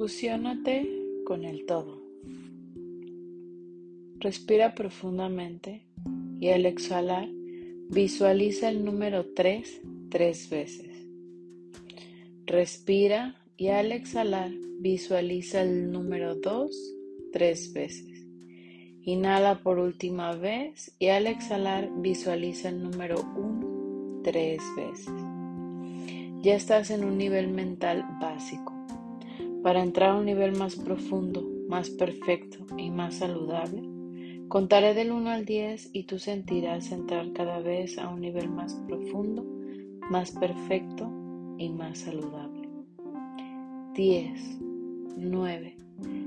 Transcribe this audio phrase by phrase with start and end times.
[0.00, 0.88] Fusiónate
[1.26, 2.00] con el todo.
[4.18, 5.82] Respira profundamente
[6.40, 7.28] y al exhalar
[7.90, 11.06] visualiza el número 3 tres veces.
[12.46, 16.70] Respira y al exhalar visualiza el número 2
[17.30, 18.24] tres veces.
[19.02, 25.12] Inhala por última vez y al exhalar visualiza el número 1 tres veces.
[26.40, 28.79] Ya estás en un nivel mental básico.
[29.62, 33.82] Para entrar a un nivel más profundo, más perfecto y más saludable,
[34.48, 38.74] contaré del 1 al 10 y tú sentirás entrar cada vez a un nivel más
[38.88, 39.44] profundo,
[40.10, 41.12] más perfecto
[41.58, 42.70] y más saludable.
[43.94, 44.58] 10,
[45.18, 45.76] 9.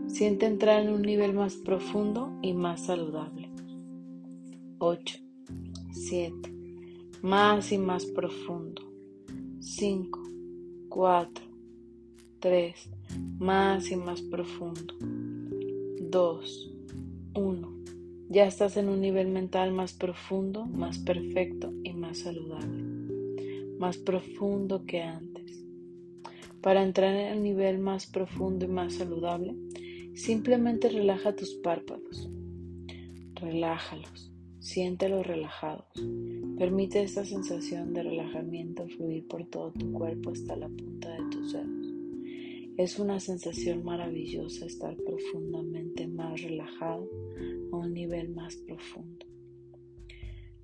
[0.07, 3.49] Siente entrar en un nivel más profundo y más saludable.
[4.77, 5.17] 8,
[5.91, 6.53] 7.
[7.23, 8.83] Más y más profundo.
[9.59, 10.21] 5,
[10.89, 11.45] 4,
[12.39, 12.92] 3
[13.39, 14.95] más y más profundo.
[15.01, 16.71] 2,
[17.35, 17.73] 1.
[18.29, 22.83] Ya estás en un nivel mental más profundo, más perfecto y más saludable.
[23.77, 25.63] Más profundo que antes.
[26.61, 29.55] Para entrar en un nivel más profundo y más saludable,
[30.15, 32.29] simplemente relaja tus párpados.
[33.35, 34.31] Relájalos.
[34.59, 35.85] Siéntelos relajados.
[36.57, 41.51] Permite esta sensación de relajamiento fluir por todo tu cuerpo hasta la punta de tus
[41.51, 41.82] dedos.
[42.75, 47.07] Es una sensación maravillosa estar profundamente más relajado
[47.71, 49.27] a un nivel más profundo.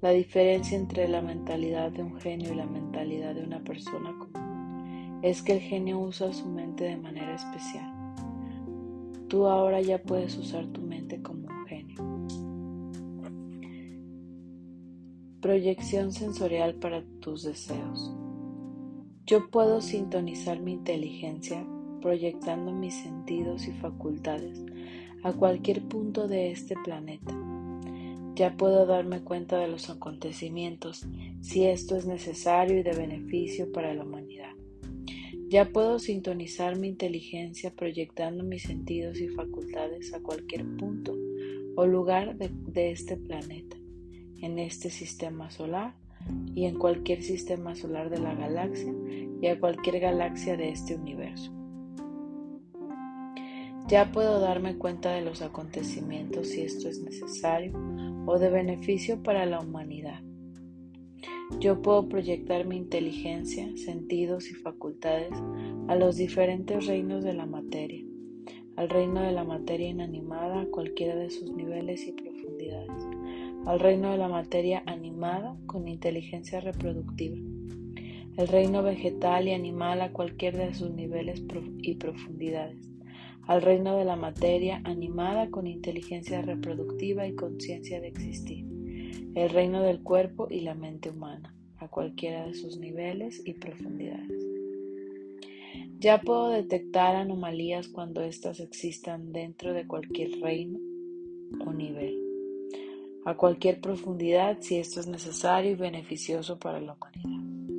[0.01, 5.19] La diferencia entre la mentalidad de un genio y la mentalidad de una persona común
[5.21, 7.93] es que el genio usa su mente de manera especial.
[9.27, 12.25] Tú ahora ya puedes usar tu mente como un genio.
[15.41, 18.11] Proyección sensorial para tus deseos.
[19.27, 21.63] Yo puedo sintonizar mi inteligencia
[21.99, 24.63] proyectando mis sentidos y facultades
[25.23, 27.35] a cualquier punto de este planeta.
[28.35, 31.05] Ya puedo darme cuenta de los acontecimientos
[31.41, 34.51] si esto es necesario y de beneficio para la humanidad.
[35.49, 41.17] Ya puedo sintonizar mi inteligencia proyectando mis sentidos y facultades a cualquier punto
[41.75, 43.75] o lugar de, este planeta,
[44.41, 45.95] en este sistema solar
[46.53, 48.93] y en cualquier sistema solar de la galaxia
[49.41, 51.58] y a cualquier galaxia de este universo.
[53.89, 57.73] Ya puedo darme cuenta de los acontecimientos si esto es necesario
[58.27, 60.21] o de beneficio para la humanidad.
[61.59, 65.31] Yo puedo proyectar mi inteligencia, sentidos y facultades
[65.87, 68.05] a los diferentes reinos de la materia,
[68.75, 73.07] al reino de la materia inanimada a cualquiera de sus niveles y profundidades,
[73.65, 77.37] al reino de la materia animada con inteligencia reproductiva,
[78.37, 81.43] el reino vegetal y animal a cualquiera de sus niveles
[81.81, 82.89] y profundidades,
[83.49, 88.63] al reino de la materia animada con inteligencia reproductiva y conciencia de existir,
[89.33, 94.37] el reino del cuerpo y la mente humana, a cualquiera de sus niveles y profundidades.
[95.97, 100.77] Ya puedo detectar anomalías cuando éstas existan dentro de cualquier reino
[101.65, 102.19] o nivel,
[103.25, 107.78] a cualquier profundidad si esto es necesario y beneficioso para la humanidad.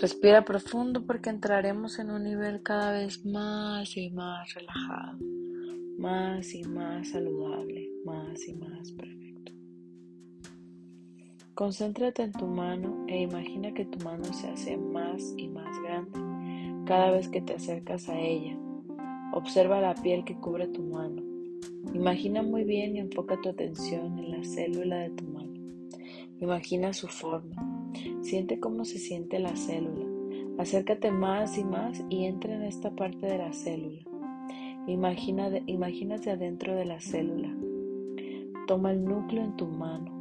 [0.00, 5.18] Respira profundo porque entraremos en un nivel cada vez más y más relajado,
[5.98, 9.52] más y más saludable, más y más perfecto.
[11.52, 16.20] Concéntrate en tu mano e imagina que tu mano se hace más y más grande
[16.86, 18.56] cada vez que te acercas a ella.
[19.32, 21.24] Observa la piel que cubre tu mano.
[21.92, 25.58] Imagina muy bien y enfoca tu atención en la célula de tu mano.
[26.38, 27.68] Imagina su forma
[28.28, 30.04] Siente cómo se siente la célula.
[30.58, 34.02] Acércate más y más y entra en esta parte de la célula.
[34.86, 37.50] Imagina, imagínate adentro de la célula.
[38.66, 40.12] Toma el núcleo en tu mano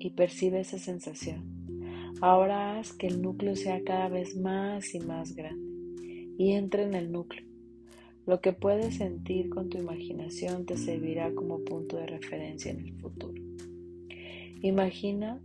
[0.00, 1.44] y percibe esa sensación.
[2.20, 6.94] Ahora haz que el núcleo sea cada vez más y más grande y entra en
[6.94, 7.46] el núcleo.
[8.26, 12.92] Lo que puedes sentir con tu imaginación te servirá como punto de referencia en el
[12.94, 13.40] futuro.
[14.62, 15.40] Imagina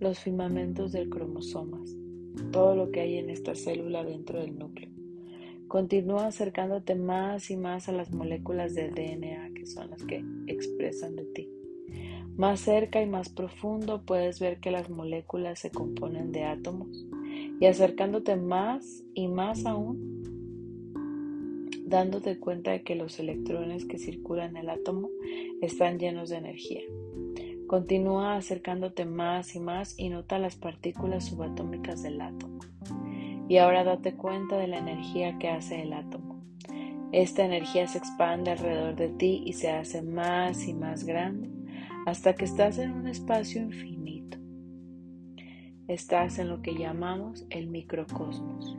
[0.00, 1.94] los filamentos del cromosomas,
[2.50, 4.90] todo lo que hay en esta célula dentro del núcleo.
[5.68, 11.16] Continúa acercándote más y más a las moléculas del DNA que son las que expresan
[11.16, 11.48] de ti.
[12.36, 17.06] Más cerca y más profundo puedes ver que las moléculas se componen de átomos
[17.60, 20.22] y acercándote más y más aún,
[21.84, 25.10] dándote cuenta de que los electrones que circulan en el átomo
[25.60, 26.82] están llenos de energía.
[27.70, 32.58] Continúa acercándote más y más y nota las partículas subatómicas del átomo.
[33.48, 36.42] Y ahora date cuenta de la energía que hace el átomo.
[37.12, 41.48] Esta energía se expande alrededor de ti y se hace más y más grande
[42.06, 44.36] hasta que estás en un espacio infinito.
[45.86, 48.76] Estás en lo que llamamos el microcosmos.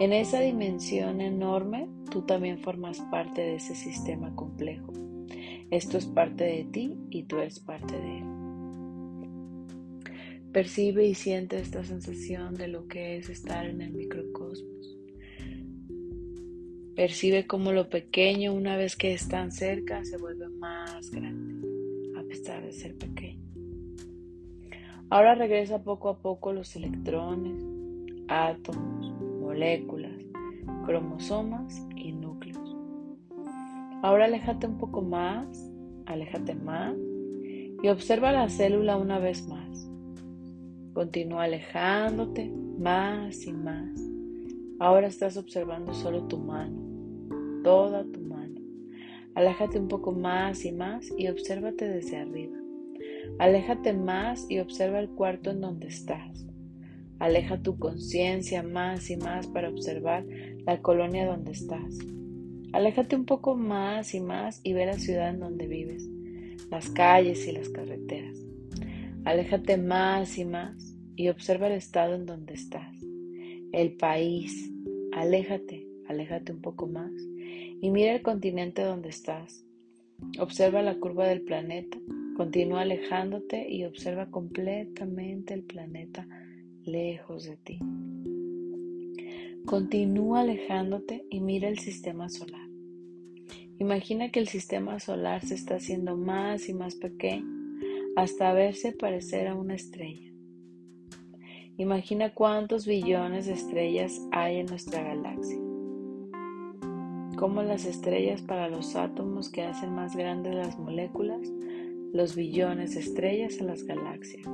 [0.00, 5.05] En esa dimensión enorme, tú también formas parte de ese sistema complejo.
[5.70, 8.24] Esto es parte de ti y tú eres parte de él.
[10.52, 14.96] Percibe y siente esta sensación de lo que es estar en el microcosmos.
[16.94, 21.68] Percibe cómo lo pequeño, una vez que están cerca, se vuelve más grande,
[22.18, 23.42] a pesar de ser pequeño.
[25.10, 27.62] Ahora regresa poco a poco los electrones,
[28.28, 30.16] átomos, moléculas,
[30.86, 31.86] cromosomas.
[34.06, 35.68] Ahora aléjate un poco más,
[36.06, 36.94] aléjate más
[37.82, 39.90] y observa la célula una vez más.
[40.94, 42.48] Continúa alejándote
[42.78, 44.00] más y más.
[44.78, 46.80] Ahora estás observando solo tu mano,
[47.64, 48.60] toda tu mano.
[49.34, 52.58] Aléjate un poco más y más y obsérvate desde arriba.
[53.40, 56.46] Aléjate más y observa el cuarto en donde estás.
[57.18, 60.24] Aleja tu conciencia más y más para observar
[60.64, 61.98] la colonia donde estás.
[62.72, 66.08] Aléjate un poco más y más y ve la ciudad en donde vives,
[66.70, 68.38] las calles y las carreteras.
[69.24, 72.94] Aléjate más y más y observa el estado en donde estás,
[73.72, 74.70] el país.
[75.12, 77.10] Aléjate, aléjate un poco más
[77.80, 79.64] y mira el continente donde estás.
[80.38, 81.98] Observa la curva del planeta,
[82.36, 86.26] continúa alejándote y observa completamente el planeta
[86.84, 87.78] lejos de ti.
[89.64, 92.68] Continúa alejándote y mira el sistema solar.
[93.78, 97.56] Imagina que el sistema solar se está haciendo más y más pequeño
[98.16, 100.32] hasta verse parecer a una estrella.
[101.76, 105.58] Imagina cuántos billones de estrellas hay en nuestra galaxia.
[107.36, 111.46] Como las estrellas para los átomos que hacen más grandes las moléculas,
[112.14, 114.46] los billones de estrellas a las galaxias.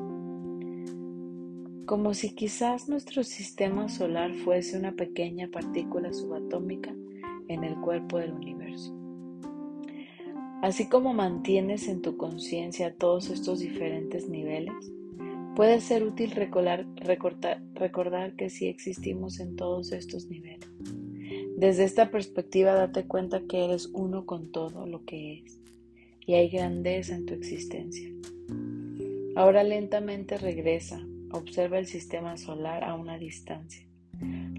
[1.86, 6.94] Como si quizás nuestro sistema solar fuese una pequeña partícula subatómica
[7.48, 8.96] en el cuerpo del universo.
[10.62, 14.74] Así como mantienes en tu conciencia todos estos diferentes niveles,
[15.56, 16.86] puede ser útil recordar,
[17.74, 20.70] recordar, que sí existimos en todos estos niveles.
[21.56, 25.58] Desde esta perspectiva date cuenta que eres uno con todo lo que es
[26.24, 28.08] y hay grandeza en tu existencia.
[29.34, 33.86] Ahora lentamente regresa, observa el sistema solar a una distancia,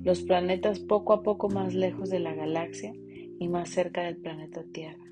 [0.04, 2.94] los planetas poco a poco más lejos de la galaxia
[3.40, 5.04] y más cerca del planeta Tierra.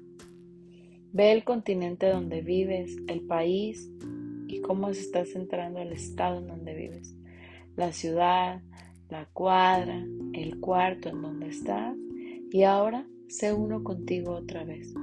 [1.13, 3.89] Ve el continente donde vives, el país
[4.47, 7.15] y cómo se está centrando el estado en donde vives,
[7.75, 8.61] la ciudad,
[9.09, 11.95] la cuadra, el cuarto en donde estás
[12.51, 14.93] y ahora sé uno contigo otra vez.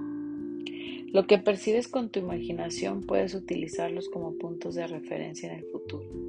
[1.12, 6.27] Lo que percibes con tu imaginación puedes utilizarlos como puntos de referencia en el futuro.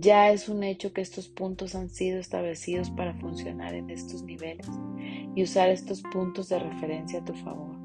[0.00, 4.68] Ya es un hecho que estos puntos han sido establecidos para funcionar en estos niveles
[5.34, 7.76] y usar estos puntos de referencia a tu favor.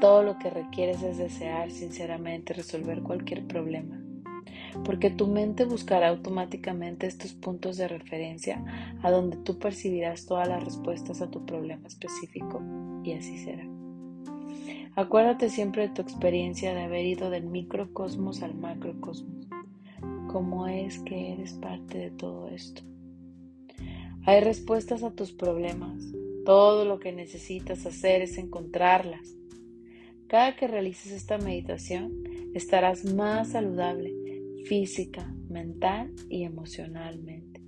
[0.00, 4.02] Todo lo que requieres es desear sinceramente resolver cualquier problema,
[4.82, 8.64] porque tu mente buscará automáticamente estos puntos de referencia
[9.02, 12.62] a donde tú percibirás todas las respuestas a tu problema específico
[13.04, 13.68] y así será.
[14.94, 19.46] Acuérdate siempre de tu experiencia de haber ido del microcosmos al macrocosmos.
[20.36, 22.82] ¿Cómo es que eres parte de todo esto?
[24.26, 26.12] Hay respuestas a tus problemas.
[26.44, 29.34] Todo lo que necesitas hacer es encontrarlas
[30.28, 32.12] cada que realices esta meditación
[32.52, 34.12] estarás más saludable
[34.66, 37.62] física, mental y emocionalmente.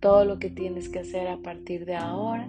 [0.00, 2.48] Todo lo que tienes que hacer a partir de ahora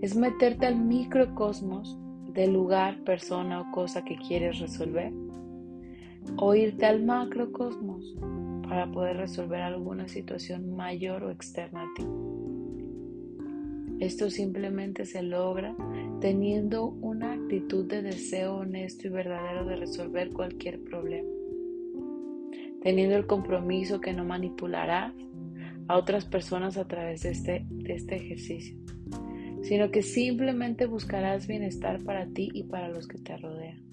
[0.00, 1.98] es meterte al microcosmos
[2.32, 5.12] del lugar, persona o cosa que quieres resolver
[6.36, 8.14] o irte al macrocosmos
[8.68, 12.04] para poder resolver alguna situación mayor o externa a ti.
[14.00, 15.74] Esto simplemente se logra
[16.20, 21.28] teniendo una actitud de deseo honesto y verdadero de resolver cualquier problema,
[22.82, 25.14] teniendo el compromiso que no manipularás
[25.88, 28.76] a otras personas a través de este, de este ejercicio,
[29.62, 33.87] sino que simplemente buscarás bienestar para ti y para los que te rodean.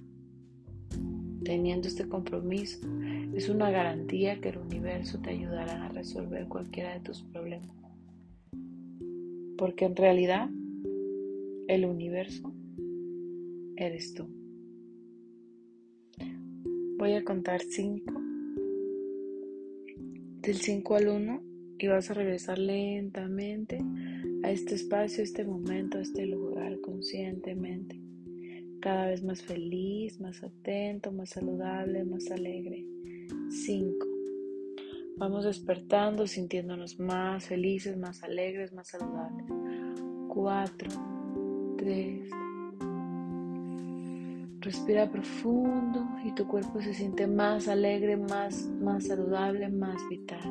[1.45, 2.79] Teniendo este compromiso,
[3.35, 7.69] es una garantía que el universo te ayudará a resolver cualquiera de tus problemas.
[9.55, 10.49] Porque en realidad
[11.67, 12.51] el universo
[13.75, 14.27] eres tú.
[16.97, 18.13] Voy a contar 5.
[20.41, 21.43] Del 5 al 1
[21.77, 23.79] y vas a regresar lentamente
[24.43, 28.04] a este espacio, a este momento, a este lugar conscientemente.
[28.85, 32.85] Cada vez más feliz, más atento, más saludable, más alegre.
[33.49, 34.05] 5.
[35.17, 39.47] Vamos despertando, sintiéndonos más felices, más alegres, más saludables.
[40.27, 40.89] 4,
[41.79, 42.29] 3.
[44.59, 50.43] Respira profundo y tu cuerpo se siente más alegre, más, más saludable, más vital.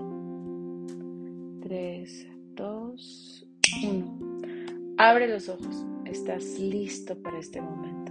[1.62, 2.26] 3,
[2.56, 3.48] 2,
[3.84, 4.18] 1.
[4.98, 5.86] Abre los ojos.
[6.04, 8.03] Estás listo para este momento.